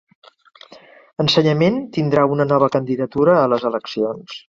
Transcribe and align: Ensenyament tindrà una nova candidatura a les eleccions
Ensenyament 1.23 1.77
tindrà 1.97 2.23
una 2.37 2.47
nova 2.53 2.71
candidatura 2.79 3.37
a 3.43 3.53
les 3.53 3.67
eleccions 3.71 4.41